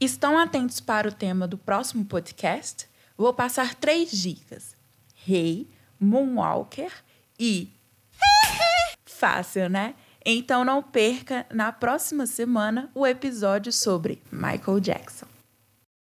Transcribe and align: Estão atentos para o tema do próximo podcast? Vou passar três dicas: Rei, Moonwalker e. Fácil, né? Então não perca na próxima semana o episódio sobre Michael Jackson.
Estão 0.00 0.38
atentos 0.38 0.80
para 0.80 1.10
o 1.10 1.12
tema 1.12 1.46
do 1.46 1.58
próximo 1.58 2.06
podcast? 2.06 2.88
Vou 3.18 3.34
passar 3.34 3.74
três 3.74 4.10
dicas: 4.10 4.74
Rei, 5.14 5.68
Moonwalker 6.00 6.90
e. 7.38 7.68
Fácil, 9.04 9.68
né? 9.68 9.94
Então 10.24 10.64
não 10.64 10.82
perca 10.82 11.44
na 11.52 11.70
próxima 11.70 12.24
semana 12.24 12.90
o 12.94 13.06
episódio 13.06 13.70
sobre 13.70 14.22
Michael 14.32 14.80
Jackson. 14.80 15.29